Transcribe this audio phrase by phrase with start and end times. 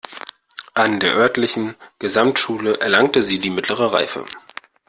[0.73, 4.25] An der örtlichen Gesamtschule erlangte sie die mittlere Reife.